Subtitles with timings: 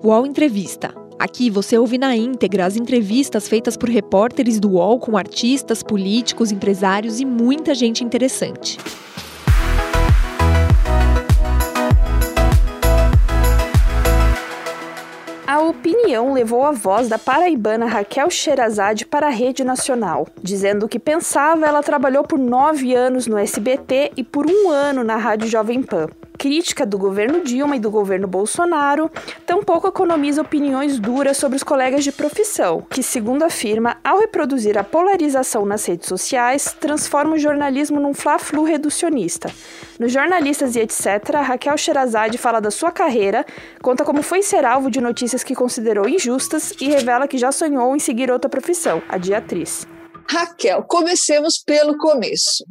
[0.00, 0.94] UOL Entrevista.
[1.18, 6.52] Aqui você ouve na íntegra as entrevistas feitas por repórteres do UOL com artistas, políticos,
[6.52, 8.78] empresários e muita gente interessante.
[15.44, 20.28] A opinião levou a voz da paraibana Raquel Sherazade para a rede nacional.
[20.40, 25.02] Dizendo o que pensava, ela trabalhou por nove anos no SBT e por um ano
[25.02, 26.08] na Rádio Jovem Pan
[26.38, 29.10] crítica do governo Dilma e do governo Bolsonaro,
[29.44, 34.84] tampouco economiza opiniões duras sobre os colegas de profissão, que, segundo afirma, ao reproduzir a
[34.84, 39.52] polarização nas redes sociais, transforma o jornalismo num fla-flu reducionista.
[39.98, 43.44] No Jornalistas e etc., Raquel Sherazade fala da sua carreira,
[43.82, 47.96] conta como foi ser alvo de notícias que considerou injustas e revela que já sonhou
[47.96, 49.84] em seguir outra profissão, a de atriz.
[50.30, 52.64] Raquel, comecemos pelo começo.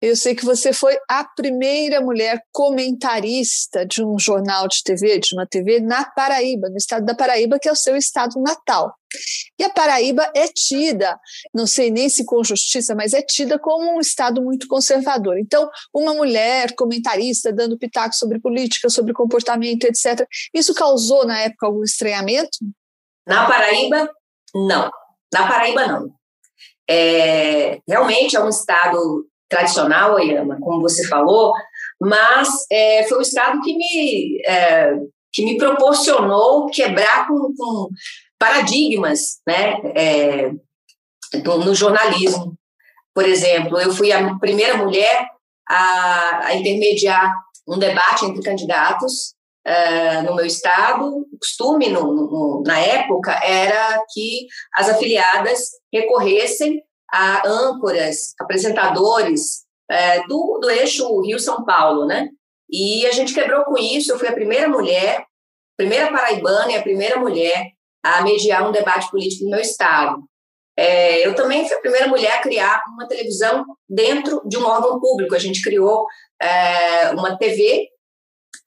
[0.00, 5.34] Eu sei que você foi a primeira mulher comentarista de um jornal de TV, de
[5.34, 8.94] uma TV na Paraíba, no estado da Paraíba, que é o seu estado natal.
[9.58, 11.18] E a Paraíba é tida,
[11.52, 15.36] não sei nem se com justiça, mas é tida como um estado muito conservador.
[15.36, 20.24] Então, uma mulher comentarista dando pitaco sobre política, sobre comportamento, etc.
[20.54, 22.58] Isso causou na época algum estranhamento?
[23.26, 24.08] Na Paraíba,
[24.54, 24.90] não.
[25.32, 26.14] Na Paraíba, não.
[26.88, 31.52] É, realmente é um estado tradicional, Oyama, como você falou,
[32.00, 34.92] mas é, foi o Estado que me, é,
[35.32, 37.88] que me proporcionou quebrar com, com
[38.38, 40.50] paradigmas né, é,
[41.44, 42.56] no, no, jornalismo.
[43.14, 45.26] Por exemplo, eu fui a primeira mulher
[45.68, 47.32] a, a intermediar
[47.66, 49.34] um debate entre candidatos
[49.66, 51.04] uh, no meu estado.
[51.04, 60.26] O costume, no, no, na época, era que as afiliadas recorressem a âncoras, apresentadores é,
[60.26, 62.28] do, do eixo Rio-São Paulo, né?
[62.70, 64.12] E a gente quebrou com isso.
[64.12, 65.24] Eu fui a primeira mulher,
[65.76, 67.72] primeira paraibana e a primeira mulher
[68.04, 70.22] a mediar um debate político no meu estado.
[70.76, 75.00] É, eu também fui a primeira mulher a criar uma televisão dentro de um órgão
[75.00, 75.34] público.
[75.34, 76.06] A gente criou
[76.40, 77.88] é, uma TV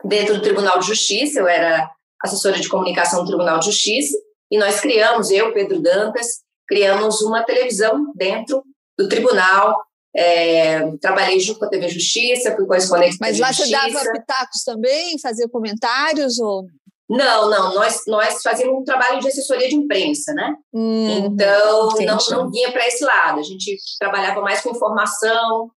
[0.03, 1.39] dentro do Tribunal de Justiça.
[1.39, 1.89] Eu era
[2.21, 4.17] assessora de comunicação do Tribunal de Justiça
[4.51, 8.63] e nós criamos, eu, Pedro Dantas, criamos uma televisão dentro
[8.97, 9.75] do tribunal.
[10.15, 15.19] É, trabalhei junto com a TV Justiça, fui correspondente Mas lá você dava pitacos também,
[15.19, 16.65] fazia comentários ou
[17.09, 20.55] não, não, nós, nós fazíamos um trabalho de assessoria de imprensa, né?
[20.73, 23.41] Hum, então, não, não vinha para esse lado.
[23.41, 25.69] A gente trabalhava mais com informação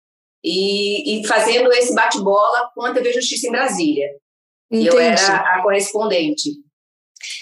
[0.45, 4.11] e, e fazendo esse bate-bola com a TV Justiça em Brasília.
[4.71, 4.85] Entendi.
[4.85, 6.51] E eu era a correspondente.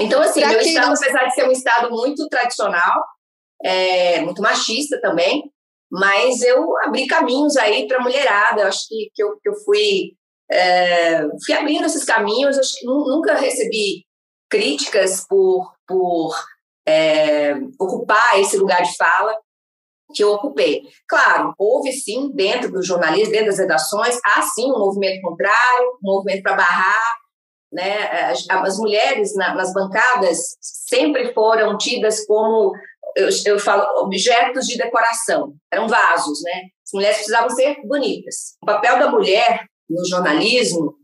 [0.00, 0.94] Então, assim, pra meu estado, não...
[0.94, 3.04] apesar de ser um estado muito tradicional,
[3.64, 5.50] é, muito machista também,
[5.90, 8.66] mas eu abri caminhos aí para a mulherada.
[8.66, 10.12] Acho que, que, eu, que eu fui,
[10.50, 12.58] é, fui abrindo esses caminhos.
[12.58, 14.04] Acho que nunca recebi
[14.48, 16.34] críticas por, por
[16.86, 19.36] é, ocupar esse lugar de fala
[20.14, 20.82] que eu ocupei.
[21.08, 26.12] Claro, houve sim, dentro do jornalismo, dentro das redações, há sim um movimento contrário, um
[26.14, 27.16] movimento para barrar.
[27.72, 28.30] Né?
[28.30, 32.72] As, as mulheres na, nas bancadas sempre foram tidas como
[33.16, 36.62] eu, eu falo objetos de decoração, eram vasos, né?
[36.84, 38.56] As mulheres precisavam ser bonitas.
[38.62, 40.94] O papel da mulher no jornalismo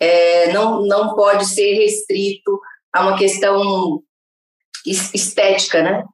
[0.00, 2.60] é, não, não pode ser restrito
[2.92, 4.02] a uma questão
[4.86, 6.04] estética, né?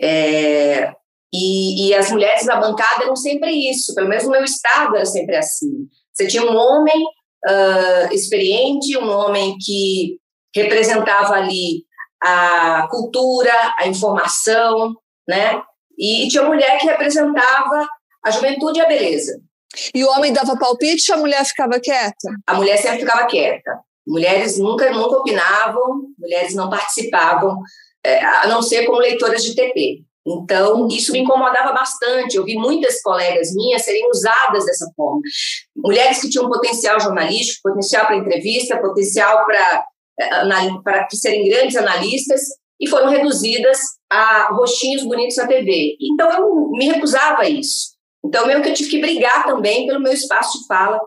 [0.00, 0.92] É,
[1.32, 5.04] e, e, as mulheres na bancada eram sempre isso, pelo menos no meu estado era
[5.04, 5.86] sempre assim.
[6.12, 7.04] Você tinha um homem
[7.46, 10.18] uh, experiente, um homem que
[10.54, 11.84] representava ali
[12.22, 14.94] a cultura, a informação,
[15.28, 15.62] né?
[15.98, 17.86] E tinha mulher que representava
[18.24, 19.40] a juventude e a beleza.
[19.94, 22.28] E o homem dava palpite ou a mulher ficava quieta?
[22.46, 23.80] A mulher sempre ficava quieta.
[24.06, 27.58] Mulheres nunca, nunca opinavam, mulheres não participavam,
[28.04, 30.02] é, a não ser como leitoras de TP.
[30.26, 32.36] Então, isso me incomodava bastante.
[32.36, 35.20] Eu vi muitas colegas minhas serem usadas dessa forma.
[35.76, 39.84] Mulheres que tinham potencial jornalístico, potencial para entrevista, potencial para
[40.82, 42.40] para serem grandes analistas
[42.80, 43.78] e foram reduzidas
[44.10, 45.96] a rostinhos bonitos na TV.
[46.00, 47.96] Então eu me recusava a isso.
[48.24, 51.00] Então mesmo que eu tive que brigar também pelo meu espaço de fala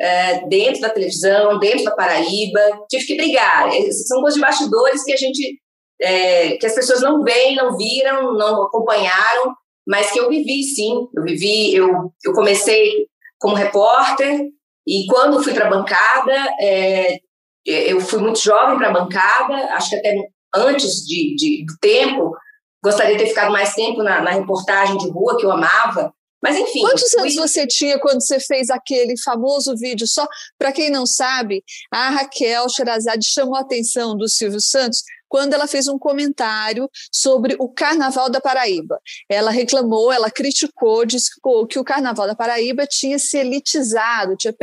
[0.00, 3.70] é, dentro da televisão, dentro da Paraíba, tive que brigar.
[4.06, 5.60] São coisas de bastidores que a gente,
[6.00, 9.54] é, que as pessoas não veem, não viram, não acompanharam,
[9.86, 11.08] mas que eu vivi sim.
[11.14, 13.06] Eu vivi, eu, eu comecei
[13.38, 14.40] como repórter
[14.86, 17.18] e quando fui para a bancada, é,
[17.70, 20.14] eu fui muito jovem para a bancada, acho que até
[20.54, 22.32] antes de, de, do tempo,
[22.82, 26.12] gostaria de ter ficado mais tempo na, na, reportagem de rua, que eu amava,
[26.42, 26.80] Mas enfim.
[26.80, 30.06] Quantos anos você tinha quando você fez aquele famoso vídeo?
[30.06, 30.26] Só
[30.58, 35.66] para quem não sabe, a Raquel Sherazade chamou a atenção do Silvio Santos quando ela
[35.66, 39.00] fez um comentário sobre o Carnaval da Paraíba.
[39.28, 41.30] Ela reclamou, ela criticou, disse
[41.68, 44.54] que o Carnaval da Paraíba tinha se elitizado, tinha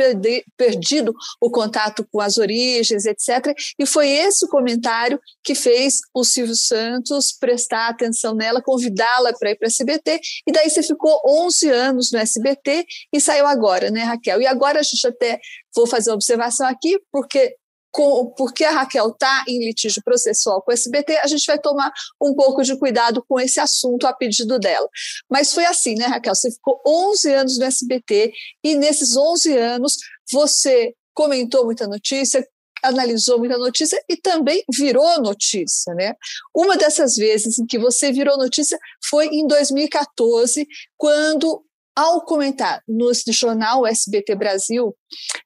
[0.56, 3.54] perdido o contato com as origens, etc.
[3.78, 9.56] E foi esse comentário que fez o Silvio Santos prestar atenção nela, convidá-la para ir
[9.56, 10.20] para a SBT.
[10.46, 14.40] E daí você ficou 11 anos no SBT e saiu agora, né, Raquel?
[14.40, 15.38] E agora a gente até
[15.74, 17.54] vou fazer uma observação aqui, porque
[17.96, 21.90] com, porque a Raquel está em litígio processual com o SBT, a gente vai tomar
[22.20, 24.86] um pouco de cuidado com esse assunto a pedido dela.
[25.30, 26.34] Mas foi assim, né, Raquel?
[26.34, 28.32] Você ficou 11 anos no SBT
[28.62, 29.96] e nesses 11 anos
[30.30, 32.46] você comentou muita notícia,
[32.82, 36.12] analisou muita notícia e também virou notícia, né?
[36.54, 38.78] Uma dessas vezes em que você virou notícia
[39.08, 40.66] foi em 2014,
[40.98, 41.64] quando
[41.96, 44.94] ao comentar no jornal SBT Brasil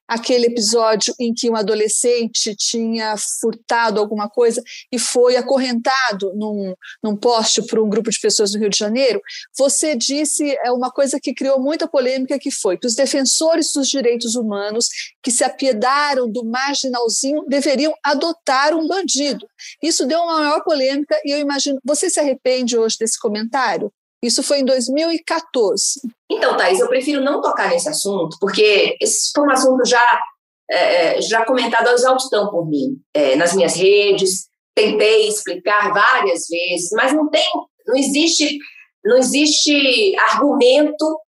[0.05, 4.61] aquele episódio em que um adolescente tinha furtado alguma coisa
[4.91, 9.21] e foi acorrentado num, num poste por um grupo de pessoas no Rio de Janeiro,
[9.57, 13.87] você disse é uma coisa que criou muita polêmica que foi que os defensores dos
[13.87, 14.89] direitos humanos
[15.23, 19.47] que se apiedaram do marginalzinho deveriam adotar um bandido.
[19.81, 23.91] Isso deu uma maior polêmica e eu imagino, você se arrepende hoje desse comentário?
[24.23, 26.01] Isso foi em 2014.
[26.29, 30.21] Então, Thais, eu prefiro não tocar nesse assunto, porque esse foi um assunto já,
[30.69, 36.47] é, é já comentado ao exaustão por mim, é, nas minhas redes, tentei explicar várias
[36.47, 37.49] vezes, mas não tem,
[37.87, 38.59] não existe,
[39.03, 41.19] não existe argumento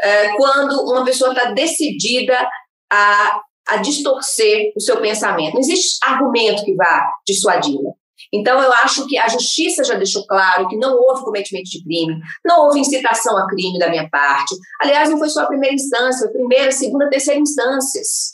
[0.00, 2.48] é, quando uma pessoa está decidida
[2.90, 5.54] a, a distorcer o seu pensamento.
[5.54, 7.92] Não existe argumento que vá dissuadi-la.
[8.32, 12.20] Então, eu acho que a justiça já deixou claro que não houve cometimento de crime,
[12.44, 14.54] não houve incitação a crime da minha parte.
[14.80, 18.30] Aliás, não foi só a primeira instância, foi a primeira, segunda, terceira instâncias.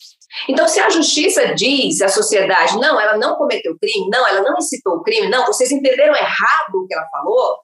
[0.49, 4.59] Então, se a justiça diz à sociedade, não, ela não cometeu crime, não, ela não
[4.59, 7.59] incitou o crime, não, vocês entenderam errado o que ela falou,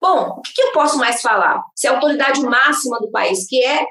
[0.00, 1.62] bom, o que eu posso mais falar?
[1.74, 3.86] Se a autoridade máxima do país, que é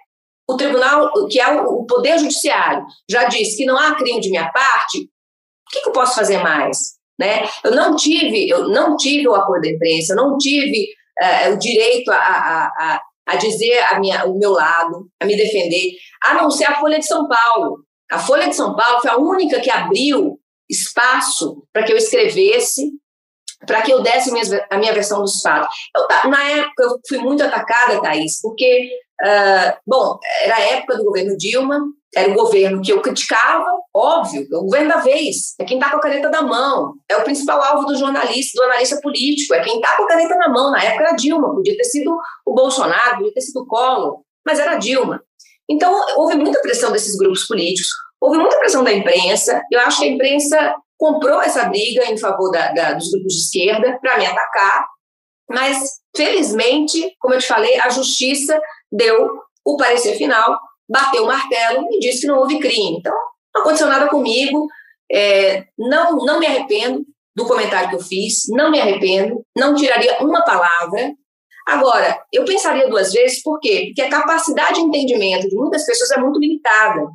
[0.48, 4.52] o tribunal, que é o poder judiciário, já disse que não há crime de minha
[4.52, 6.97] parte, o que eu posso fazer mais?
[7.20, 7.48] Né?
[7.64, 10.88] Eu não tive, eu não tive o acordo da imprensa, eu não tive
[11.22, 15.36] uh, o direito a, a, a, a dizer a minha, o meu lado, a me
[15.36, 15.94] defender,
[16.24, 17.80] a não ser a Folha de São Paulo.
[18.12, 22.92] A Folha de São Paulo foi a única que abriu espaço para que eu escrevesse,
[23.66, 24.32] para que eu desse
[24.70, 25.74] a minha versão dos fatos.
[25.96, 28.90] Eu, na época, eu fui muito atacada, Thaís, porque,
[29.24, 31.80] uh, bom, era a época do governo Dilma,
[32.16, 35.92] era o governo que eu criticava, óbvio, é o governo da vez, é quem está
[35.92, 39.62] com a caneta na mão, é o principal alvo do jornalista, do analista político, é
[39.62, 40.72] quem está com a caneta na mão.
[40.72, 44.60] Na época era Dilma, podia ter sido o Bolsonaro, podia ter sido o Collor, mas
[44.60, 45.22] era Dilma.
[45.70, 47.90] Então, houve muita pressão desses grupos políticos,
[48.22, 52.50] houve muita pressão da imprensa, eu acho que a imprensa comprou essa briga em favor
[52.52, 54.86] da, da, dos grupos de esquerda para me atacar,
[55.50, 58.60] mas, felizmente, como eu te falei, a justiça
[58.92, 59.30] deu
[59.66, 60.58] o parecer final
[60.90, 62.98] bateu o martelo e disse que não houve crime.
[63.00, 63.14] Então,
[63.54, 64.68] não aconteceu nada comigo,
[65.12, 67.06] é, não, não me arrependo
[67.36, 71.14] do comentário que eu fiz, não me arrependo, não tiraria uma palavra.
[71.68, 73.88] Agora, eu pensaria duas vezes, por quê?
[73.88, 77.08] Porque a capacidade de entendimento de muitas pessoas é muito limitada.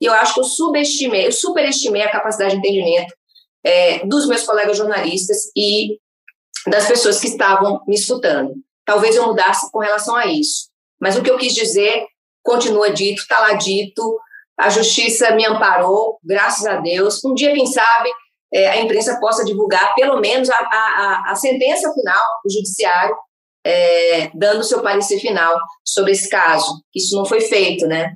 [0.00, 3.12] E eu acho que eu subestimei, eu superestimei a capacidade de entendimento
[3.64, 5.98] é, dos meus colegas jornalistas e
[6.68, 8.54] das pessoas que estavam me escutando.
[8.84, 10.68] Talvez eu mudasse com relação a isso.
[11.00, 12.06] Mas o que eu quis dizer
[12.46, 14.18] continua dito, está lá dito,
[14.58, 17.22] a justiça me amparou, graças a Deus.
[17.24, 18.10] Um dia, quem sabe,
[18.54, 23.14] é, a imprensa possa divulgar pelo menos a, a, a sentença final do judiciário,
[23.66, 26.80] é, dando seu parecer final sobre esse caso.
[26.94, 28.14] Isso não foi feito, né?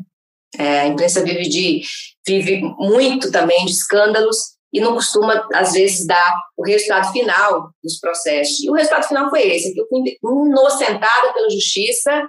[0.59, 1.83] É, a imprensa vive, de,
[2.27, 4.37] vive muito também de escândalos
[4.73, 8.63] e não costuma, às vezes, dar o resultado final dos processos.
[8.63, 10.01] E o resultado final foi esse, que eu fui
[10.49, 12.23] inocentada pela justiça,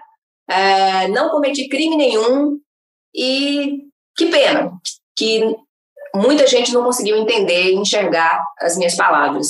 [0.50, 2.58] é, não cometi crime nenhum
[3.14, 3.80] e
[4.16, 4.72] que pena
[5.16, 5.56] que
[6.16, 9.48] muita gente não conseguiu entender, enxergar as minhas palavras.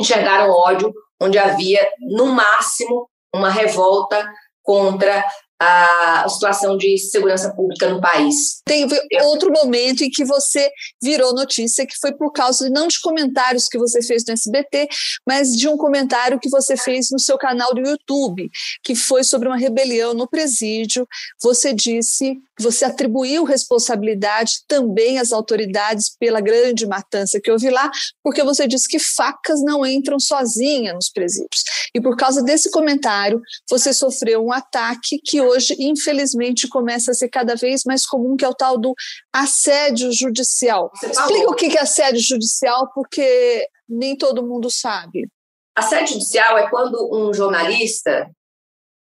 [0.00, 4.30] Enxergaram ódio onde havia, no máximo, uma revolta
[4.62, 5.24] contra
[5.60, 8.60] a situação de segurança pública no país.
[8.64, 10.70] Teve outro momento em que você
[11.02, 14.88] virou notícia, que foi por causa não de comentários que você fez no SBT,
[15.26, 18.50] mas de um comentário que você fez no seu canal do YouTube,
[18.82, 21.06] que foi sobre uma rebelião no presídio.
[21.42, 27.90] Você disse, você atribuiu responsabilidade também às autoridades pela grande matança que houve lá,
[28.22, 31.62] porque você disse que facas não entram sozinhas nos presídios.
[31.94, 37.28] E por causa desse comentário, você sofreu um ataque que hoje, infelizmente, começa a ser
[37.28, 38.94] cada vez mais comum, que é o tal do
[39.32, 40.90] assédio judicial.
[41.02, 45.28] Explica o que é assédio judicial, porque nem todo mundo sabe.
[45.76, 48.30] Assédio judicial é quando um jornalista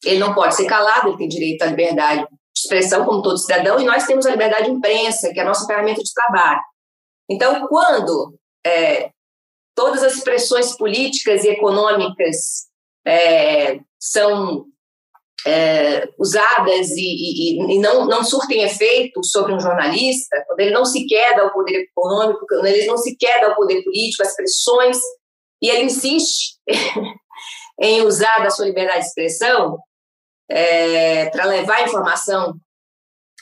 [0.04, 3.80] ele não pode ser calado, ele tem direito à liberdade de expressão como todo cidadão,
[3.80, 6.62] e nós temos a liberdade de imprensa, que é a nossa ferramenta de trabalho.
[7.30, 8.36] Então, quando
[8.66, 9.12] é,
[9.76, 12.68] todas as pressões políticas e econômicas
[13.06, 14.66] é, são
[15.46, 20.86] é, usadas e, e, e, não, não surtem efeito sobre um jornalista, quando ele não
[20.86, 24.98] se queda ao poder econômico, quando ele não se queda ao poder político, as pressões,
[25.62, 26.56] e ele insiste
[27.82, 29.78] em usar da sua liberdade de expressão
[30.50, 32.56] é, para levar informação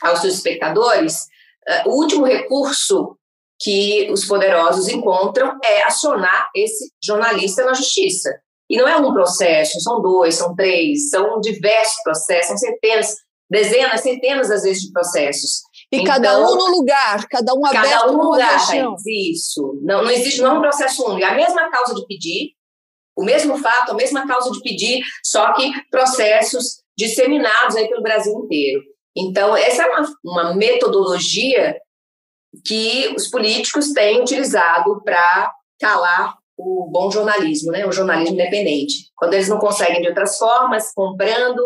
[0.01, 1.25] aos seus espectadores,
[1.67, 3.17] é, o último recurso
[3.61, 8.29] que os poderosos encontram é acionar esse jornalista na justiça.
[8.69, 13.15] E não é um processo, são dois, são três, são diversos processos, são centenas,
[13.49, 15.61] dezenas, centenas às vezes de processos.
[15.91, 18.95] E então, cada um no lugar, cada um aberto cada um no lugar, região.
[19.07, 19.79] Isso.
[19.81, 21.25] Não, não existe não é um processo único.
[21.25, 22.51] É a mesma causa de pedir,
[23.17, 28.33] o mesmo fato, a mesma causa de pedir, só que processos disseminados aí pelo Brasil
[28.33, 28.81] inteiro.
[29.17, 31.75] Então, essa é uma, uma metodologia
[32.65, 37.85] que os políticos têm utilizado para calar o bom jornalismo, né?
[37.85, 39.09] o jornalismo independente.
[39.15, 41.61] Quando eles não conseguem de outras formas, comprando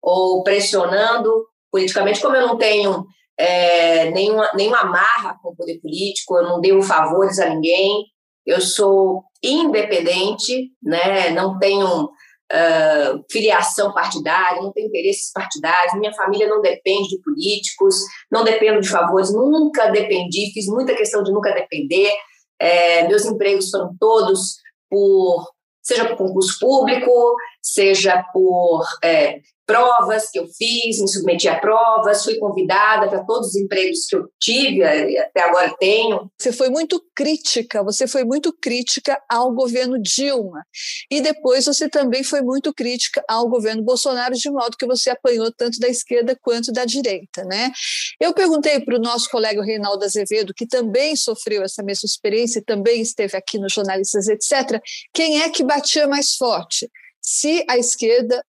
[0.00, 1.30] ou pressionando
[1.70, 3.04] politicamente, como eu não tenho
[3.36, 8.04] é, nenhuma, nenhuma amarra com o poder político, eu não devo favores a ninguém,
[8.46, 11.30] eu sou independente, né?
[11.30, 17.96] não tenho uh, filiação partidária, não tenho interesses partidários, minha família não depende de políticos,
[18.30, 22.12] não dependo de favores, nunca dependi, fiz muita questão de nunca depender.
[22.58, 24.56] É, meus empregos foram todos
[24.88, 31.58] por seja por concurso público, seja por é, provas que eu fiz, me submeti a
[31.58, 36.30] provas, fui convidada para todos os empregos que eu tive, eh, até agora tenho.
[36.38, 40.62] Você foi muito crítica, você foi muito crítica ao governo Dilma.
[41.10, 45.52] E depois você também foi muito crítica ao governo Bolsonaro, de modo que você apanhou
[45.52, 47.44] tanto da esquerda quanto da direita.
[47.44, 47.72] Né?
[48.20, 53.00] Eu perguntei para o nosso colega Reinaldo Azevedo, que também sofreu essa mesma experiência, também
[53.00, 54.80] esteve aqui no Jornalistas, etc.,
[55.12, 56.88] quem é que batia mais forte?
[57.26, 58.40] se a esquerda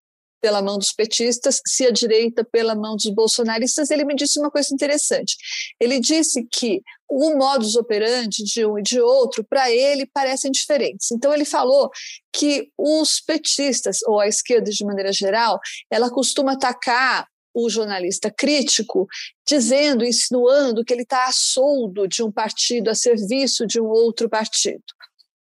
[0.41, 4.51] pela mão dos petistas, se a direita pela mão dos bolsonaristas, ele me disse uma
[4.51, 5.35] coisa interessante.
[5.79, 11.11] Ele disse que o modus operandi de um e de outro, para ele, parecem diferentes.
[11.11, 11.89] Então, ele falou
[12.33, 19.07] que os petistas, ou a esquerda de maneira geral, ela costuma atacar o jornalista crítico,
[19.47, 24.29] dizendo, insinuando que ele está a soldo de um partido, a serviço de um outro
[24.29, 24.83] partido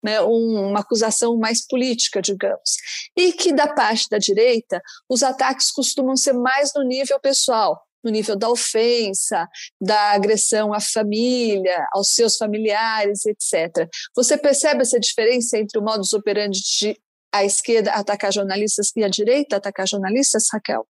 [0.04, 2.76] né, um, uma acusação mais política, digamos.
[3.16, 8.10] E que da parte da direita, os ataques costumam ser mais no nível pessoal, no
[8.10, 9.48] nível da ofensa,
[9.80, 13.88] da agressão à família, aos seus familiares, etc.
[14.14, 17.00] Você percebe essa diferença entre o modus operandi de
[17.32, 20.86] a esquerda atacar jornalistas e a direita atacar jornalistas, Raquel?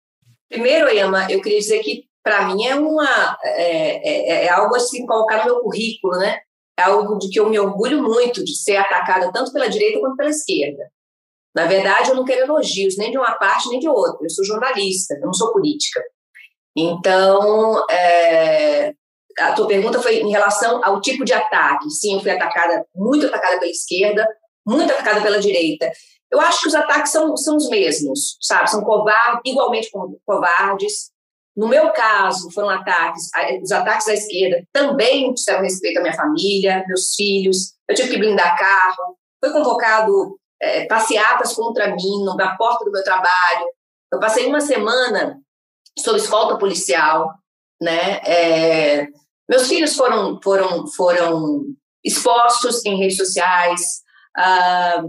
[0.49, 5.05] Primeiro, Emma, eu queria dizer que para mim é uma é, é, é, algo assim
[5.05, 6.41] colocar no meu currículo, né?
[6.77, 10.15] É algo de que eu me orgulho muito de ser atacada tanto pela direita quanto
[10.15, 10.83] pela esquerda.
[11.55, 14.17] Na verdade, eu não quero elogios nem de uma parte nem de outra.
[14.23, 16.01] Eu sou jornalista, eu não sou política.
[16.75, 18.93] Então, é,
[19.37, 21.89] a tua pergunta foi em relação ao tipo de ataque.
[21.91, 24.27] Sim, eu fui atacada, muito atacada pela esquerda,
[24.65, 25.91] muito atacada pela direita.
[26.31, 28.71] Eu acho que os ataques são, são os mesmos, sabe?
[28.71, 29.91] São covardes, igualmente
[30.25, 31.11] covardes,
[31.55, 33.29] no meu caso, foram ataques,
[33.61, 37.73] os ataques à esquerda também disseram respeito à minha família, meus filhos.
[37.87, 39.17] Eu tive que blindar carro.
[39.43, 43.67] Foi convocado é, passeatas contra mim na porta do meu trabalho.
[44.11, 45.39] Eu passei uma semana
[45.99, 47.29] sob escolta policial,
[47.81, 48.19] né?
[48.25, 49.07] É,
[49.47, 51.65] meus filhos foram foram foram
[52.03, 54.01] expostos em redes sociais.
[54.35, 55.03] Ah,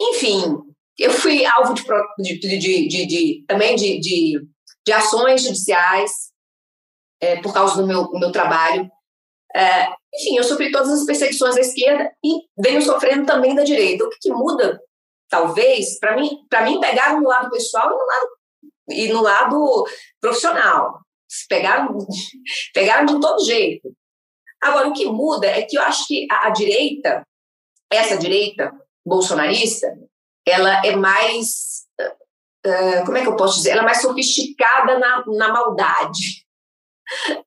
[0.00, 0.56] enfim,
[0.98, 4.40] eu fui alvo de, de, de, de também de
[4.86, 6.10] de ações judiciais
[7.20, 8.90] é, por causa do meu, do meu trabalho.
[9.54, 14.04] É, enfim, eu sofri todas as perseguições da esquerda e venho sofrendo também da direita.
[14.04, 14.80] O que, que muda,
[15.28, 18.28] talvez, para mim, para mim pegaram no lado pessoal e no lado
[18.88, 19.84] e no lado
[20.20, 21.00] profissional.
[21.48, 21.98] Pegaram,
[22.74, 23.94] pegaram de todo jeito.
[24.62, 27.22] Agora, o que muda é que eu acho que a, a direita,
[27.90, 28.72] essa direita
[29.04, 29.86] bolsonarista,
[30.46, 31.83] ela é mais.
[32.66, 33.70] Uh, como é que eu posso dizer?
[33.70, 36.46] Ela é mais sofisticada na, na maldade.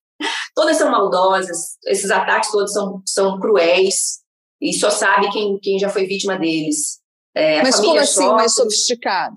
[0.55, 4.23] Todas são maldosas, esses ataques todos são, são cruéis,
[4.59, 6.99] e só sabe quem, quem já foi vítima deles.
[7.35, 9.35] É, Mas como assim, sofre, mais sofisticado?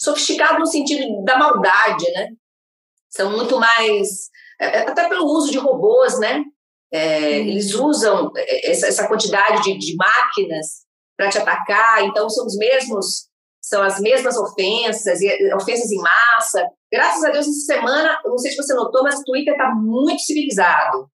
[0.00, 2.28] Sofisticado no sentido da maldade, né?
[3.10, 4.30] São muito mais.
[4.58, 6.42] É, é, até pelo uso de robôs, né?
[6.90, 7.46] É, hum.
[7.46, 8.32] Eles usam
[8.64, 10.84] essa, essa quantidade de, de máquinas
[11.16, 13.28] para te atacar, então são os mesmos,
[13.68, 15.18] são as mesmas ofensas,
[15.56, 16.68] ofensas em massa.
[16.92, 20.20] Graças a Deus, essa semana, não sei se você notou, mas o Twitter está muito
[20.20, 21.08] civilizado.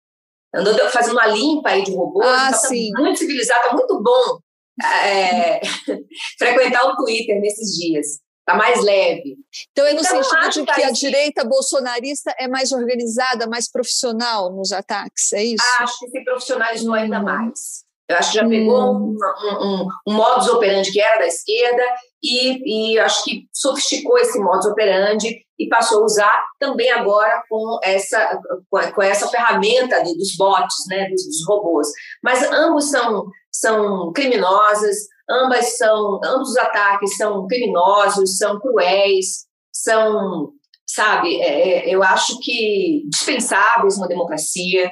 [0.53, 4.39] Andou fazendo uma limpa aí de robôs, ah, então tá muito civilizado, tá muito bom
[4.83, 5.61] é,
[6.37, 8.19] frequentar o Twitter nesses dias.
[8.41, 9.37] Está mais leve.
[9.71, 13.71] Então, é no então, sentido de que, que a direita bolsonarista é mais organizada, mais
[13.71, 15.63] profissional nos ataques, é isso?
[15.79, 17.23] Acho que se profissionalizou ainda uhum.
[17.23, 17.85] mais.
[18.11, 19.15] Eu acho que já pegou hum.
[19.15, 21.83] um, um, um, modus operandi que era da esquerda
[22.21, 27.79] e, e acho que sofisticou esse modus operandi e passou a usar também agora com
[27.83, 28.39] essa,
[28.69, 31.87] com essa ferramenta dos bots, né, dos, dos robôs.
[32.23, 34.97] Mas ambos são, são criminosas,
[35.29, 40.51] ambas são, ambos os ataques são criminosos, são cruéis, são,
[40.87, 44.89] sabe, é, é eu acho que dispensáveis numa democracia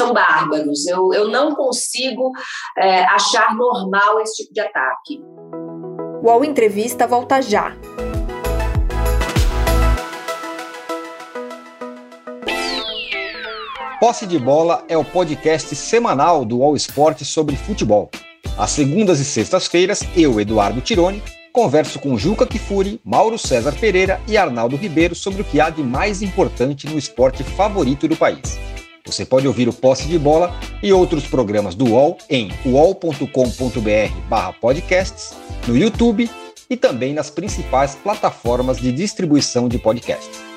[0.00, 0.86] são bárbaros.
[0.86, 2.32] Eu, eu não consigo
[2.78, 5.22] é, achar normal esse tipo de ataque.
[6.22, 7.76] O UOL Entrevista volta já.
[14.00, 18.10] Posse de Bola é o podcast semanal do All Sport sobre futebol.
[18.56, 24.38] Às segundas e sextas-feiras, eu, Eduardo Tironi, converso com Juca Kifuri, Mauro César Pereira e
[24.38, 28.69] Arnaldo Ribeiro sobre o que há de mais importante no esporte favorito do país.
[29.06, 30.52] Você pode ouvir o Posse de Bola
[30.82, 35.34] e outros programas do UOL em uol.com.br/podcasts,
[35.66, 36.30] no YouTube
[36.68, 40.49] e também nas principais plataformas de distribuição de podcasts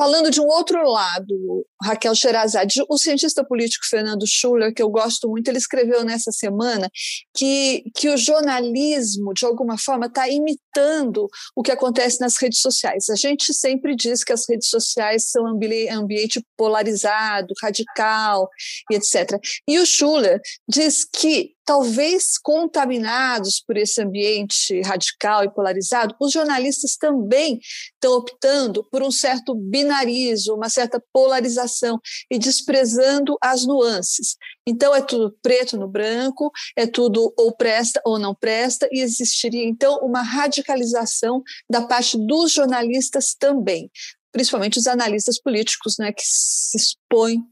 [0.00, 5.28] falando de um outro lado, Raquel Sherazade, o cientista político Fernando Schuller, que eu gosto
[5.28, 6.90] muito, ele escreveu nessa semana
[7.36, 13.10] que, que o jornalismo, de alguma forma, está imitando o que acontece nas redes sociais.
[13.10, 18.48] A gente sempre diz que as redes sociais são ambiente polarizado, radical
[18.90, 19.38] e etc.
[19.68, 26.96] E o Schuller diz que talvez contaminados por esse ambiente radical e polarizado, os jornalistas
[26.96, 27.60] também
[27.94, 34.34] estão optando por um certo binarismo, uma certa polarização e desprezando as nuances.
[34.66, 39.64] Então é tudo preto no branco, é tudo ou presta ou não presta, e existiria
[39.64, 43.88] então uma radicalização da parte dos jornalistas também
[44.32, 47.44] principalmente os analistas políticos, né, que se expõem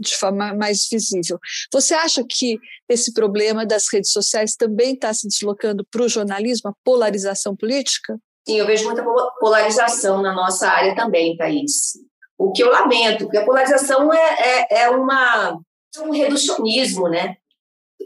[0.00, 1.38] de forma mais visível.
[1.72, 6.70] Você acha que esse problema das redes sociais também está se deslocando para o jornalismo,
[6.70, 8.18] a polarização política?
[8.48, 9.04] Sim, eu vejo muita
[9.38, 11.98] polarização na nossa área também, Thaís.
[12.38, 15.60] O que eu lamento, porque a polarização é, é, é uma,
[15.96, 17.36] é um reducionismo, né?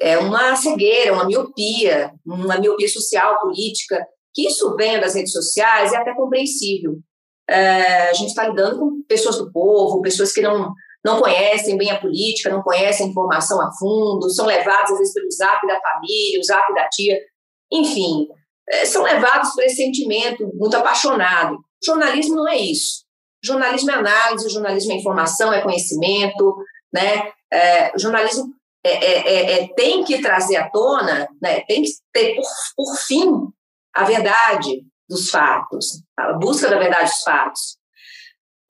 [0.01, 4.05] É uma cegueira, uma miopia, uma miopia social, política.
[4.35, 6.99] Que isso venha das redes sociais é até compreensível.
[7.49, 10.73] É, a gente está lidando com pessoas do povo, pessoas que não
[11.05, 15.15] não conhecem bem a política, não conhecem a informação a fundo, são levados às vezes
[15.15, 17.19] pelo zap da família, o zap da tia,
[17.73, 18.29] enfim,
[18.69, 21.57] é, são levados por esse sentimento muito apaixonado.
[21.85, 23.05] jornalismo não é isso.
[23.45, 26.57] jornalismo é análise, jornalismo é informação, é conhecimento,
[26.93, 27.33] né?
[27.53, 31.61] É, o jornalismo é, é, é, é, tem que trazer à tona, né?
[31.67, 32.45] tem que ter por,
[32.77, 33.31] por fim
[33.95, 37.77] a verdade dos fatos, a busca da verdade dos fatos.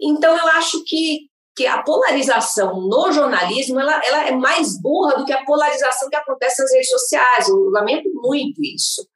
[0.01, 5.25] Então, eu acho que que a polarização no jornalismo ela, ela é mais burra do
[5.25, 7.49] que a polarização que acontece nas redes sociais.
[7.49, 9.07] Eu lamento muito isso.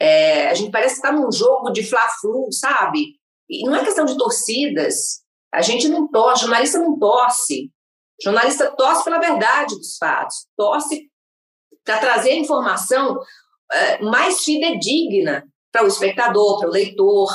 [0.00, 3.16] É, a gente parece estar num jogo de fla-flu, sabe?
[3.48, 5.22] E não é questão de torcidas.
[5.52, 7.70] A gente não torce, jornalista não torce.
[8.22, 11.10] Jornalista torce pela verdade dos fatos, torce
[11.84, 13.18] para trazer informação
[13.70, 17.28] é, mais fidedigna para o espectador, para o leitor,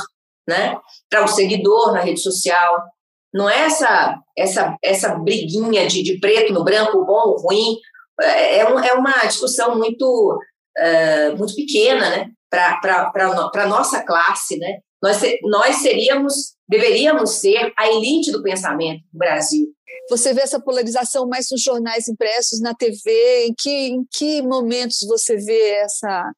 [0.48, 0.80] né?
[1.10, 2.84] para o seguidor na rede social.
[3.34, 7.78] Não é essa, essa, essa briguinha de, de preto no branco, bom, ruim.
[8.22, 10.40] É, é, um, é uma discussão muito,
[10.78, 12.30] uh, muito pequena né?
[12.50, 13.12] para
[13.54, 14.58] a nossa classe.
[14.58, 14.80] Né?
[15.02, 19.68] Nós, nós seríamos, deveríamos ser a elite do pensamento no Brasil.
[20.10, 23.46] Você vê essa polarização mais nos jornais impressos, na TV?
[23.46, 26.32] Em que, em que momentos você vê essa,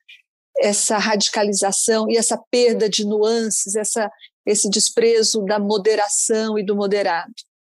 [0.59, 4.09] essa radicalização e essa perda de nuances, essa,
[4.49, 7.31] esse desprezo da moderação e do moderado,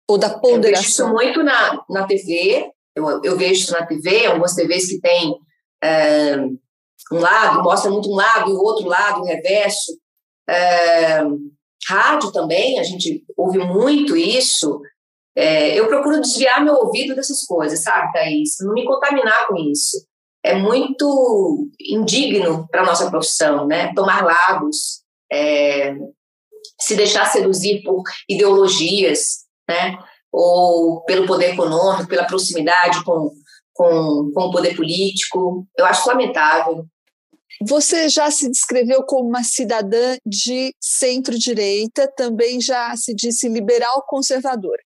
[0.10, 0.58] ou da ponderação?
[0.58, 4.88] Eu vejo isso muito na, na TV, eu, eu vejo isso na TV, algumas TVs
[4.88, 5.36] que têm
[5.84, 6.38] é,
[7.12, 9.92] um lado, mostra muito um lado e o outro lado, o reverso.
[10.50, 11.22] É,
[11.88, 14.80] rádio também, a gente ouve muito isso.
[15.36, 18.56] É, eu procuro desviar meu ouvido dessas coisas, sabe, Thaís?
[18.62, 20.06] Não me contaminar com isso.
[20.44, 23.94] É muito indigno para a nossa profissão, né?
[23.94, 25.96] Tomar lados, é,
[26.80, 29.98] se deixar seduzir por ideologias, né?
[30.32, 33.32] Ou pelo poder econômico, pela proximidade com,
[33.74, 35.68] com, com o poder político.
[35.78, 36.86] Eu acho lamentável.
[37.64, 44.82] Você já se descreveu como uma cidadã de centro-direita, também já se disse liberal conservadora.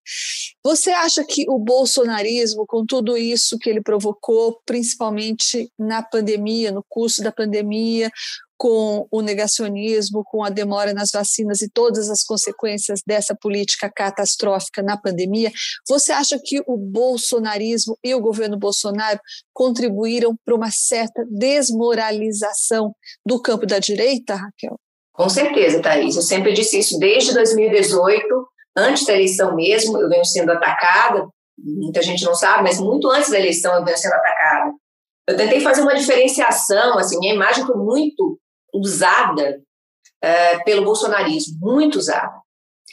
[0.64, 6.84] Você acha que o bolsonarismo, com tudo isso que ele provocou, principalmente na pandemia, no
[6.90, 8.12] curso da pandemia,
[8.58, 14.82] com o negacionismo, com a demora nas vacinas e todas as consequências dessa política catastrófica
[14.82, 15.52] na pandemia,
[15.88, 19.20] você acha que o bolsonarismo e o governo Bolsonaro
[19.54, 22.94] contribuíram para uma certa desmoralização
[23.26, 24.78] do campo da direita, Raquel?
[25.14, 26.16] Com certeza, Thaís.
[26.16, 28.26] Eu sempre disse isso desde 2018,
[28.76, 33.30] antes da eleição mesmo, eu venho sendo atacada, muita gente não sabe, mas muito antes
[33.30, 34.74] da eleição eu venho sendo atacada.
[35.28, 38.38] Eu tentei fazer uma diferenciação, assim, minha imagem foi muito
[38.80, 39.62] usada
[40.22, 42.34] é, pelo bolsonarismo, muito usada.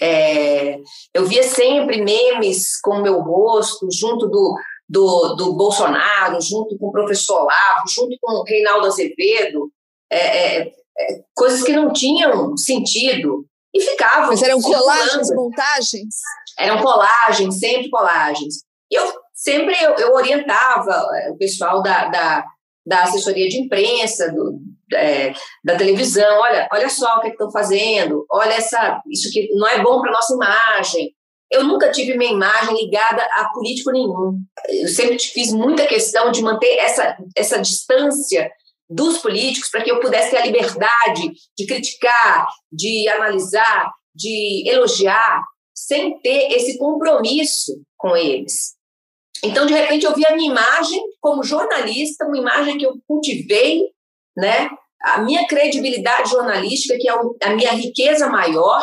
[0.01, 0.79] É,
[1.15, 4.57] eu via sempre memes com o meu rosto, junto do,
[4.89, 9.71] do, do, Bolsonaro, junto com o professor Olavo, junto com o Reinaldo Azevedo,
[10.11, 10.71] é,
[11.35, 13.47] coisas que não tinham sentido.
[13.75, 14.29] E ficavam.
[14.29, 16.15] Mas eram colagens, montagens?
[16.59, 18.57] Eram colagens, sempre colagens.
[18.91, 22.45] E eu sempre eu, eu orientava o pessoal da, da,
[22.87, 24.61] da assessoria de imprensa, do,
[24.95, 25.33] é,
[25.65, 29.67] da televisão, olha, olha só o que é estão fazendo, olha essa, isso que não
[29.69, 31.15] é bom para nossa imagem.
[31.51, 34.39] Eu nunca tive minha imagem ligada a político nenhum.
[34.69, 38.51] Eu sempre fiz muita questão de manter essa, essa distância
[38.89, 45.43] dos políticos para que eu pudesse ter a liberdade de criticar, de analisar, de elogiar,
[45.75, 48.75] sem ter esse compromisso com eles.
[49.45, 53.83] Então, de repente, eu vi a minha imagem como jornalista, uma imagem que eu cultivei,
[54.37, 54.71] né?
[55.03, 58.83] A minha credibilidade jornalística, que é a minha riqueza maior,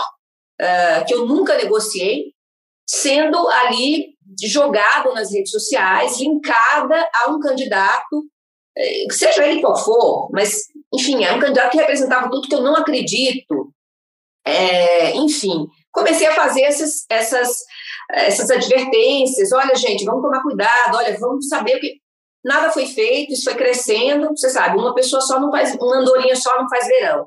[0.62, 2.34] uh, que eu nunca negociei,
[2.88, 8.24] sendo ali jogado nas redes sociais, linkada a um candidato,
[8.78, 12.62] eh, seja ele qual for, mas, enfim, é um candidato que representava tudo que eu
[12.62, 13.74] não acredito.
[14.46, 17.50] É, enfim, comecei a fazer essas, essas,
[18.12, 19.52] essas advertências.
[19.52, 22.00] Olha, gente, vamos tomar cuidado, olha, vamos saber o que
[22.44, 24.30] nada foi feito, isso foi crescendo.
[24.30, 27.26] Você sabe, uma pessoa só não faz, uma andorinha só não faz verão.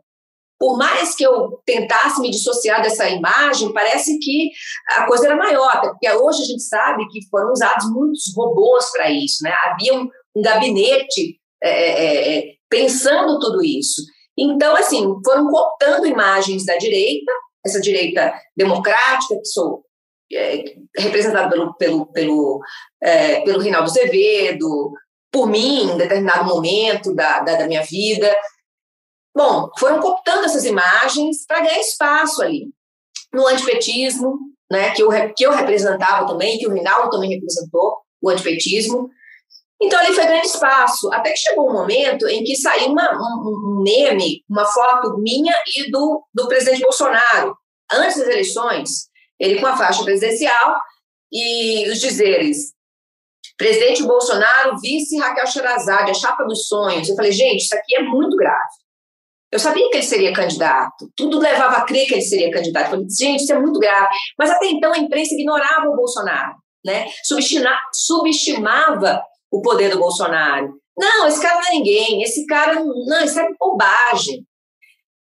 [0.59, 4.51] Por mais que eu tentasse me dissociar dessa imagem, parece que
[4.96, 9.11] a coisa era maior, porque hoje a gente sabe que foram usados muitos robôs para
[9.11, 9.53] isso, né?
[9.64, 14.03] Havia um, um gabinete é, é, é, é, pensando tudo isso.
[14.38, 17.33] Então, assim, foram cooptando imagens da direita,
[17.64, 19.85] essa direita democrática, que sou
[20.33, 20.64] é,
[20.97, 22.61] representada pelo, pelo, pelo,
[23.03, 24.92] é, pelo Rinaldo Azevedo,
[25.31, 28.35] por mim, em determinado momento da, da, da minha vida.
[29.35, 32.68] Bom, foram cooptando essas imagens para ganhar espaço ali.
[33.33, 34.38] No antipetismo,
[34.71, 39.09] né, que, eu, que eu representava também, que o Rinaldo também representou, o antipetismo.
[39.81, 43.79] Então, ali foi grande espaço, até que chegou um momento em que saiu uma, um,
[43.79, 47.57] um meme, uma foto minha e do, do presidente Bolsonaro,
[47.90, 49.09] antes das eleições,
[49.42, 50.76] ele com a faixa presidencial
[51.33, 52.72] e os dizeres
[53.59, 57.09] Presidente Bolsonaro, vice Raquel Sherazade, a chapa dos sonhos.
[57.09, 58.70] Eu falei, gente, isso aqui é muito grave.
[59.50, 62.87] Eu sabia que ele seria candidato, tudo levava a crer que ele seria candidato.
[62.87, 64.09] Eu falei, gente, isso é muito grave.
[64.38, 67.07] Mas até então a imprensa ignorava o Bolsonaro, né?
[67.92, 70.72] subestimava o poder do Bolsonaro.
[70.96, 74.44] Não, esse cara não é ninguém, esse cara não, isso é bobagem.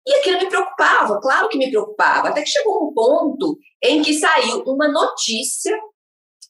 [0.06, 4.14] E aquilo me preocupava, claro que me preocupava, até que chegou um ponto em que
[4.14, 5.74] saiu uma notícia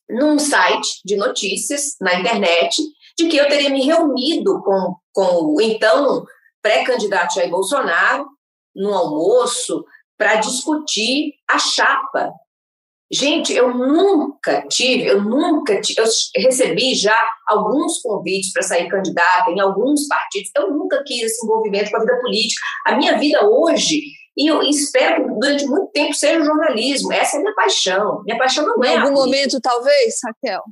[0.10, 2.82] num site de notícias na internet
[3.18, 6.26] de que eu teria me reunido com, com o então
[6.62, 8.26] pré-candidato Jair Bolsonaro
[8.76, 9.86] no almoço
[10.18, 12.32] para discutir a chapa.
[13.13, 16.06] Gente, eu nunca tive, eu nunca tive, eu
[16.43, 17.15] recebi já
[17.47, 20.49] alguns convites para sair candidata em alguns partidos.
[20.58, 22.62] Eu nunca quis esse envolvimento com a vida política.
[22.88, 24.02] A minha vida hoje
[24.36, 27.13] e eu espero que durante muito tempo seja o jornalismo.
[27.13, 28.23] Essa é a minha paixão.
[28.23, 28.95] Minha paixão não é.
[28.95, 30.63] Em algum momento, talvez, Raquel?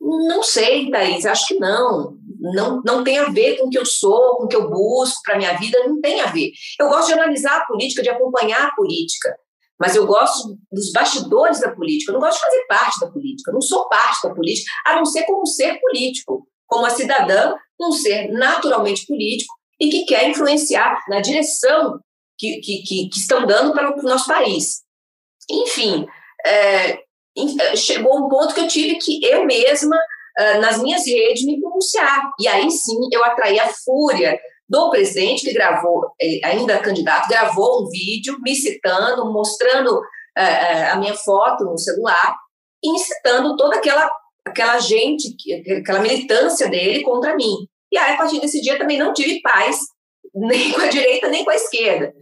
[0.00, 2.16] Não sei, Thaís, acho que não.
[2.40, 5.20] Não, não tem a ver com o que eu sou, com o que eu busco
[5.24, 6.52] para a minha vida, não tem a ver.
[6.78, 9.36] Eu gosto de analisar a política, de acompanhar a política,
[9.80, 13.50] mas eu gosto dos bastidores da política, eu não gosto de fazer parte da política,
[13.50, 17.54] eu não sou parte da política, a não ser como ser político, como a cidadã,
[17.80, 21.98] um ser naturalmente político e que quer influenciar na direção
[22.38, 24.82] que, que, que, que estão dando para o nosso país.
[25.50, 26.06] Enfim,
[26.44, 29.96] é, é, chegou um ponto que eu tive que eu mesma,
[30.38, 32.30] é, nas minhas redes, me pronunciar.
[32.38, 34.38] E aí sim eu atraí a fúria
[34.70, 36.12] do presidente, que gravou,
[36.44, 40.00] ainda candidato, gravou um vídeo me citando, mostrando
[40.92, 42.36] a minha foto no celular,
[42.82, 44.08] incitando toda aquela,
[44.46, 45.34] aquela gente,
[45.80, 47.52] aquela militância dele contra mim.
[47.90, 49.80] E aí, a partir desse dia, também não tive paz,
[50.32, 52.14] nem com a direita, nem com a esquerda.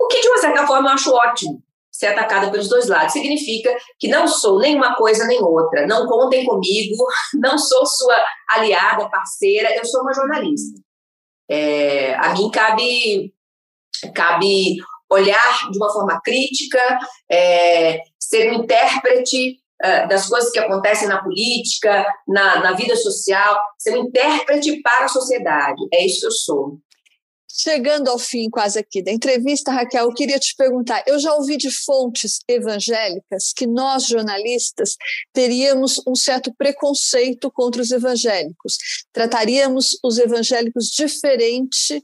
[0.00, 3.12] O que, de uma certa forma, eu acho ótimo, ser atacada pelos dois lados.
[3.12, 5.84] Significa que não sou nem uma coisa nem outra.
[5.84, 8.16] Não contem comigo, não sou sua
[8.50, 10.80] aliada, parceira, eu sou uma jornalista.
[11.54, 13.34] É, a mim cabe,
[14.14, 14.76] cabe
[15.10, 16.80] olhar de uma forma crítica,
[17.30, 23.60] é, ser um intérprete uh, das coisas que acontecem na política, na, na vida social,
[23.78, 25.82] ser um intérprete para a sociedade.
[25.92, 26.78] É isso que eu sou.
[27.54, 31.58] Chegando ao fim quase aqui da entrevista, Raquel, eu queria te perguntar: eu já ouvi
[31.58, 34.96] de fontes evangélicas que nós, jornalistas,
[35.34, 38.78] teríamos um certo preconceito contra os evangélicos,
[39.12, 42.02] trataríamos os evangélicos diferente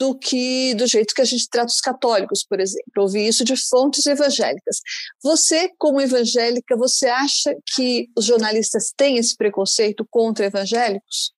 [0.00, 3.02] do que do jeito que a gente trata os católicos, por exemplo.
[3.02, 4.80] Ouvi isso de fontes evangélicas.
[5.22, 11.32] Você, como evangélica, você acha que os jornalistas têm esse preconceito contra evangélicos?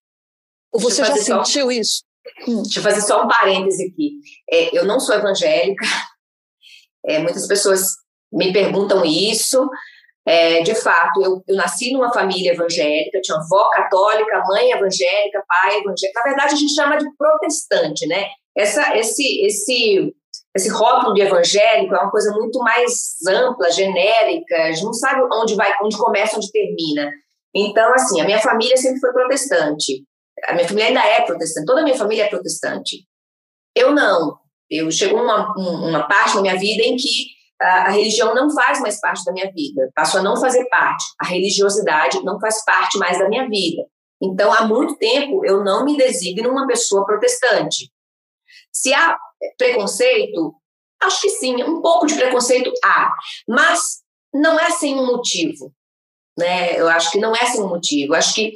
[0.71, 2.03] Ou você já sentiu isso?
[2.45, 4.13] Deixa eu fazer só um parêntese aqui.
[4.49, 5.85] É, eu não sou evangélica,
[7.05, 7.95] é, muitas pessoas
[8.31, 9.67] me perguntam isso.
[10.25, 15.79] É, de fato, eu, eu, nasci numa família evangélica, tinha avó católica, mãe evangélica, pai
[15.79, 16.19] evangélico.
[16.19, 18.27] Na verdade, a gente chama de protestante, né?
[18.55, 20.13] Essa, esse, esse,
[20.55, 24.55] esse rótulo de evangélico é uma coisa muito mais ampla, genérica.
[24.55, 27.09] A gente não sabe onde vai, onde começa, onde termina.
[27.53, 30.03] Então, assim, a minha família sempre foi protestante.
[30.45, 33.05] A minha família ainda é protestante, toda a minha família é protestante.
[33.75, 34.37] Eu não.
[34.69, 37.27] Eu chegou uma, uma parte da minha vida em que
[37.61, 41.03] a, a religião não faz mais parte da minha vida, passou a não fazer parte.
[41.19, 43.83] A religiosidade não faz parte mais da minha vida.
[44.21, 47.91] Então, há muito tempo, eu não me designo uma pessoa protestante.
[48.71, 49.17] Se há
[49.57, 50.53] preconceito,
[51.01, 53.11] acho que sim, um pouco de preconceito há,
[53.47, 54.01] mas
[54.33, 55.73] não é sem um motivo.
[56.37, 56.79] Né?
[56.79, 58.13] Eu acho que não é sem um motivo.
[58.13, 58.53] Eu acho que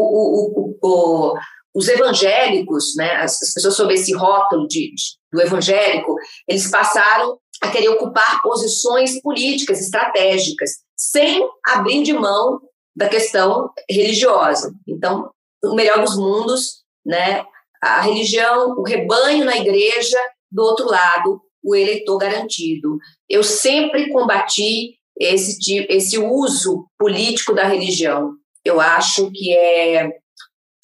[0.00, 1.38] o, o,
[1.74, 5.02] os evangélicos, né, as, pessoas sob esse rótulo de, de,
[5.32, 6.14] do evangélico,
[6.48, 12.60] eles passaram a querer ocupar posições políticas estratégicas, sem abrir de mão
[12.96, 14.72] da questão religiosa.
[14.86, 15.30] Então,
[15.64, 17.44] o melhor dos mundos, né,
[17.82, 20.18] a religião, o rebanho na igreja,
[20.50, 22.98] do outro lado, o eleitor garantido.
[23.28, 30.10] Eu sempre combati esse, esse uso político da religião eu acho que é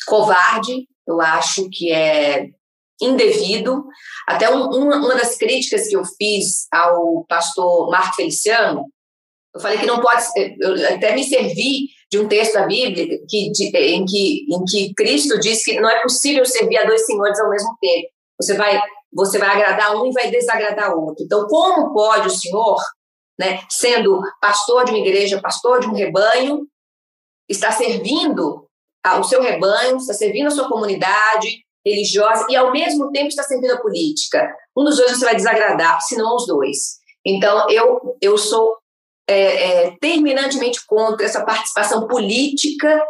[0.07, 2.49] covarde, eu acho que é
[3.01, 3.85] indevido.
[4.29, 8.85] Até um, uma, uma das críticas que eu fiz ao pastor Marco Feliciano,
[9.55, 10.23] eu falei que não pode,
[10.61, 14.95] eu até me servi de um texto da Bíblia que, de, em, que, em que
[14.95, 18.09] Cristo diz que não é possível servir a dois senhores ao mesmo tempo.
[18.40, 18.81] Você vai,
[19.12, 21.25] você vai agradar um e vai desagradar outro.
[21.25, 22.79] Então, como pode o Senhor,
[23.38, 26.66] né, sendo pastor de uma igreja, pastor de um rebanho,
[27.50, 28.66] está servindo
[29.04, 33.72] ao seu rebanho, está servindo a sua comunidade religiosa e, ao mesmo tempo, está servindo
[33.72, 34.54] a política.
[34.76, 37.00] Um dos dois você vai desagradar, se não os dois.
[37.26, 38.76] Então, eu, eu sou
[39.28, 43.02] é, é, terminantemente contra essa participação política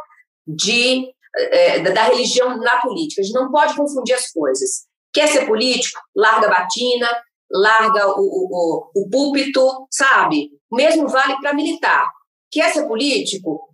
[0.47, 3.21] de, é, da religião na política.
[3.21, 4.87] A gente não pode confundir as coisas.
[5.13, 6.01] Quer ser político?
[6.17, 7.09] Larga a batina,
[7.51, 10.51] larga o, o, o, o púlpito, sabe?
[10.71, 12.09] O mesmo vale para militar.
[12.51, 13.70] Quer ser político?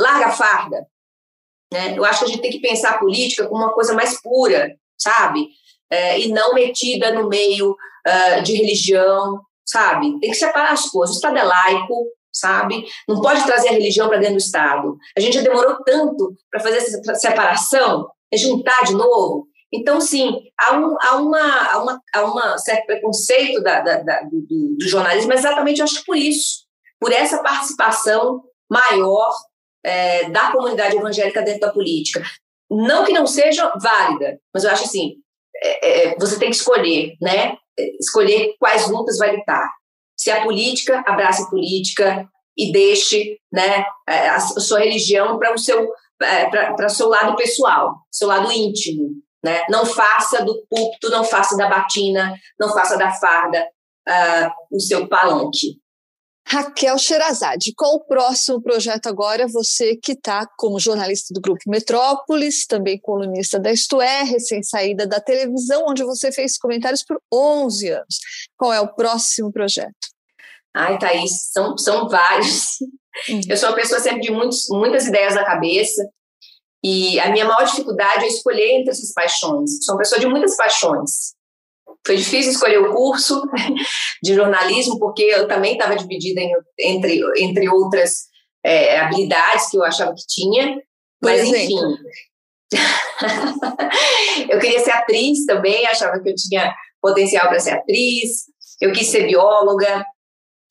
[0.00, 0.86] Larga a farda.
[1.72, 1.96] Né?
[1.96, 4.74] Eu acho que a gente tem que pensar a política como uma coisa mais pura,
[4.98, 5.48] sabe?
[5.90, 10.18] É, e não metida no meio uh, de religião, sabe?
[10.20, 11.16] Tem que separar as coisas.
[11.16, 12.84] O Estado é laico, sabe?
[13.08, 14.96] Não pode trazer a religião para dentro do Estado.
[15.16, 19.48] A gente já demorou tanto para fazer essa separação, é juntar de novo.
[19.72, 24.20] Então, sim, há um, há uma, há uma, há uma certo preconceito da, da, da
[24.22, 26.64] do, do, jornalismo, exatamente eu acho por isso,
[26.98, 29.30] por essa participação maior
[29.84, 32.22] é, da comunidade evangélica dentro da política.
[32.70, 35.16] Não que não seja válida, mas eu acho assim,
[35.56, 37.56] é, é, você tem que escolher, né?
[38.00, 39.68] Escolher quais lutas vai lutar.
[40.16, 45.58] Se a política, abraça a política e deixe né, é, a sua religião para o
[45.58, 45.88] seu,
[46.22, 49.14] é, para seu lado pessoal, seu lado íntimo.
[49.42, 49.62] Né?
[49.70, 53.66] Não faça do púlpito, não faça da batina, não faça da farda
[54.06, 55.78] uh, o seu palanque.
[56.46, 59.46] Raquel Sherazade, qual o próximo projeto agora?
[59.46, 65.20] Você que está como jornalista do Grupo Metrópolis, também colunista da Isto É, recém-saída da
[65.20, 68.18] televisão, onde você fez comentários por 11 anos.
[68.56, 69.94] Qual é o próximo projeto?
[70.74, 72.80] Ai, Thaís, são, são vários.
[73.28, 73.40] Uhum.
[73.48, 76.02] Eu sou uma pessoa sempre de muitos, muitas ideias na cabeça,
[76.82, 79.84] e a minha maior dificuldade é escolher entre essas paixões.
[79.84, 81.34] Sou uma pessoa de muitas paixões.
[82.06, 83.42] Foi difícil escolher o curso
[84.22, 88.30] de jornalismo, porque eu também estava dividida em, entre, entre outras
[88.64, 90.80] é, habilidades que eu achava que tinha.
[91.22, 91.76] Mas, enfim.
[94.48, 98.44] eu queria ser atriz também, achava que eu tinha potencial para ser atriz.
[98.80, 100.04] Eu quis ser bióloga,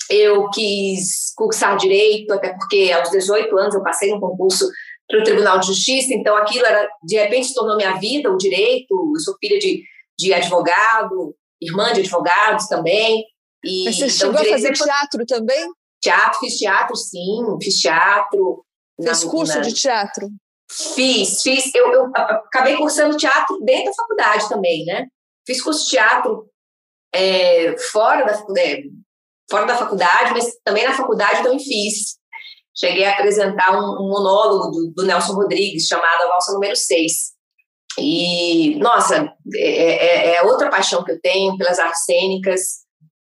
[0.09, 4.67] eu quis cursar direito, até porque aos 18 anos eu passei num concurso
[5.07, 8.37] para o Tribunal de Justiça, então aquilo era, de repente, se tornou minha vida, o
[8.37, 8.93] direito.
[9.15, 9.83] Eu sou filha de
[10.19, 13.23] de advogado, irmã de advogados também.
[13.63, 15.71] E, Mas você então, chegou a fazer teatro também?
[16.01, 18.65] Teatro, fiz teatro, sim, fiz teatro.
[19.01, 19.61] Fez na, curso na...
[19.61, 20.27] de teatro?
[20.69, 21.73] Fiz, fiz.
[21.73, 25.07] Eu, eu, acabei cursando teatro dentro da faculdade também, né?
[25.47, 26.45] Fiz curso de teatro
[27.13, 28.81] é, fora, da, é,
[29.49, 32.17] fora da faculdade, mas também na faculdade também fiz.
[32.75, 37.38] Cheguei a apresentar um, um monólogo do, do Nelson Rodrigues chamado A Valsa Número 6
[37.97, 42.61] e, nossa, é, é, é, outra paixão que eu tenho pelas artes cênicas.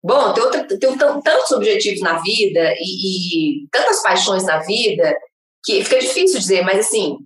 [0.03, 5.15] Bom, tenho, outra, tenho tantos objetivos na vida e, e, tantas paixões na vida
[5.63, 7.17] que fica difícil dizer, mas assim,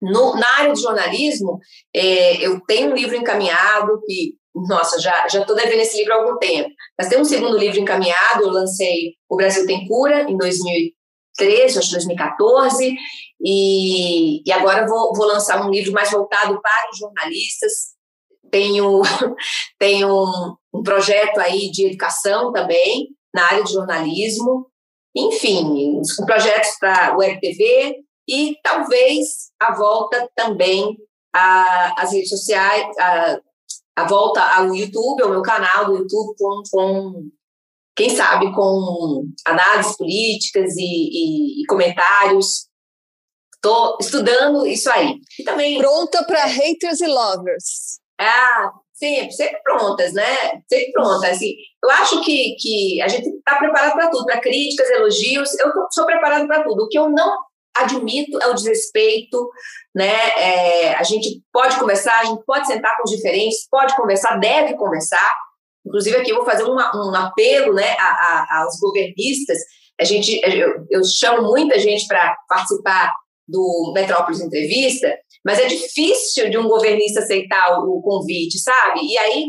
[0.00, 1.58] no, na área de jornalismo,
[1.94, 6.38] é, eu tenho um livro encaminhado que, nossa, já estou devendo esse livro há algum
[6.38, 11.78] tempo, mas tem um segundo livro encaminhado, eu lancei O Brasil Tem Cura, em 2013,
[11.78, 12.94] acho 2014,
[13.40, 17.72] e, e agora vou, vou lançar um livro mais voltado para os jornalistas.
[18.50, 19.02] Tenho,
[19.78, 24.66] tenho um, um projeto aí de educação também, na área de jornalismo.
[25.16, 27.96] Enfim, com projetos para o RTV
[28.28, 30.96] e talvez a volta também
[31.32, 33.38] às redes sociais, a,
[33.96, 37.30] a volta ao YouTube, ao meu canal do YouTube, com, com
[37.96, 42.68] quem sabe, com análises políticas e, e, e comentários
[43.64, 45.14] Estou estudando isso aí.
[45.38, 45.78] E também.
[45.78, 47.98] Pronta para é, haters e lovers.
[48.20, 50.60] Ah, sempre, sempre prontas, né?
[50.68, 51.30] Sempre prontas.
[51.30, 55.58] Assim, eu acho que, que a gente está preparado para tudo, para críticas, elogios.
[55.58, 56.84] Eu tô, sou preparado para tudo.
[56.84, 57.38] O que eu não
[57.74, 59.48] admito é o desrespeito,
[59.94, 60.14] né?
[60.36, 64.74] É, a gente pode conversar, a gente pode sentar com os diferentes, pode conversar, deve
[64.74, 65.34] conversar.
[65.86, 69.58] Inclusive aqui eu vou fazer um, um apelo, né, a, a, aos governistas.
[69.98, 73.14] A gente, eu, eu chamo muita gente para participar
[73.46, 79.00] do Metrópolis Entrevista, mas é difícil de um governista aceitar o, convite, sabe?
[79.02, 79.44] E aí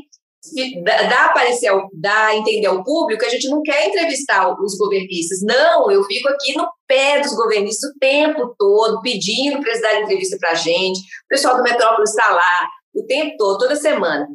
[0.83, 5.39] dá aparecer, dá a entender ao público que a gente não quer entrevistar os governistas.
[5.41, 10.03] Não, eu fico aqui no pé dos governistas o tempo todo, pedindo para eles darem
[10.03, 10.99] entrevista para a gente.
[10.99, 14.27] O pessoal do Metrópolis está lá o tempo todo, toda semana.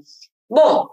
[0.48, 0.88] Bom,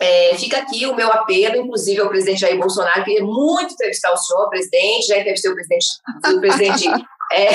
[0.00, 4.16] é, fica aqui o meu apelo, inclusive ao presidente Jair Bolsonaro, queria muito entrevistar o
[4.16, 5.86] senhor, presidente, já entrevistei o presidente,
[6.26, 6.88] o presidente
[7.32, 7.48] é,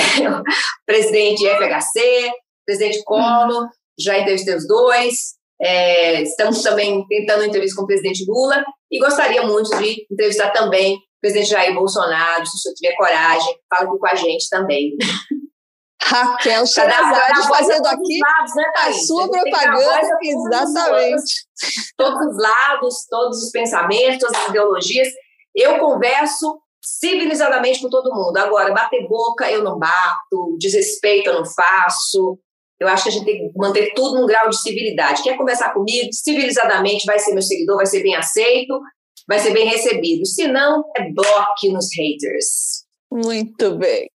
[0.86, 2.30] presidente FHC,
[2.66, 5.38] presidente Collor, já entrevistei os dois.
[5.62, 10.94] É, estamos também tentando entrevista com o presidente Lula e gostaria muito de entrevistar também
[10.94, 14.96] o presidente Jair Bolsonaro, se o senhor tiver coragem, fala aqui com a gente também.
[16.02, 21.34] Raquel Charazade fazendo aqui lados, né, a sua propaganda, exatamente.
[21.96, 25.08] Todos os lados, todos os pensamentos, todas as ideologias.
[25.54, 28.36] Eu converso civilizadamente com todo mundo.
[28.38, 32.38] Agora, bater boca eu não bato, desrespeito eu não faço.
[32.78, 35.22] Eu acho que a gente tem que manter tudo num grau de civilidade.
[35.22, 38.80] Quer conversar comigo civilizadamente, vai ser meu seguidor, vai ser bem aceito,
[39.28, 40.24] vai ser bem recebido.
[40.24, 42.86] Se não, é bloque nos haters.
[43.12, 44.08] Muito bem.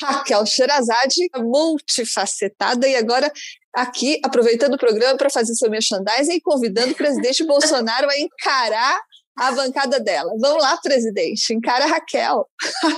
[0.00, 3.32] Raquel Sherazade, multifacetada, e agora
[3.74, 9.00] aqui, aproveitando o programa para fazer seu merchandising e convidando o presidente Bolsonaro a encarar
[9.38, 10.32] a bancada dela.
[10.40, 12.44] Vamos lá, presidente, encara a Raquel.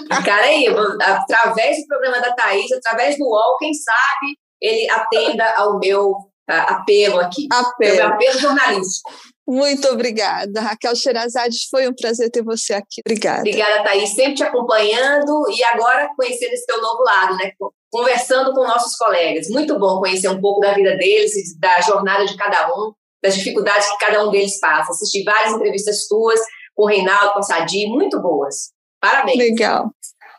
[0.06, 0.66] Encara aí,
[1.02, 6.14] através do programa da Thaís, através do UOL, quem sabe ele atenda ao meu
[6.46, 7.46] apelo aqui.
[7.50, 7.96] Apelo.
[7.96, 9.10] Meu apelo jornalístico.
[9.50, 11.66] Muito obrigada, Raquel Sherazade.
[11.68, 13.00] Foi um prazer ter você aqui.
[13.04, 13.40] Obrigada.
[13.40, 14.10] Obrigada, Thaís.
[14.10, 17.50] Sempre te acompanhando e agora conhecendo esse teu novo lado, né?
[17.90, 19.48] Conversando com nossos colegas.
[19.48, 23.88] Muito bom conhecer um pouco da vida deles, da jornada de cada um das dificuldades
[23.90, 24.92] que cada um deles passa.
[24.92, 26.38] Assisti várias entrevistas tuas
[26.76, 28.70] com o Reinaldo, com a Sadi, muito boas.
[29.00, 29.36] Parabéns.
[29.36, 29.90] Legal.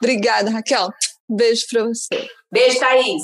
[0.01, 0.89] Obrigada, Raquel.
[1.29, 2.29] Beijo para você.
[2.49, 3.23] Beijo, Thaís.